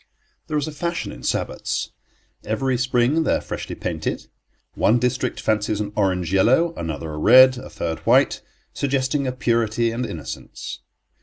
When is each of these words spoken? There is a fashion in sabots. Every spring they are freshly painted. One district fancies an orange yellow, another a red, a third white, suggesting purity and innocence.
There 0.47 0.57
is 0.57 0.67
a 0.67 0.71
fashion 0.71 1.11
in 1.11 1.21
sabots. 1.21 1.91
Every 2.43 2.75
spring 2.75 3.21
they 3.21 3.35
are 3.35 3.39
freshly 3.39 3.75
painted. 3.75 4.29
One 4.73 4.97
district 4.97 5.39
fancies 5.39 5.79
an 5.79 5.93
orange 5.95 6.33
yellow, 6.33 6.73
another 6.75 7.11
a 7.13 7.17
red, 7.19 7.59
a 7.59 7.69
third 7.69 7.99
white, 7.99 8.41
suggesting 8.73 9.31
purity 9.33 9.91
and 9.91 10.03
innocence. 10.03 10.79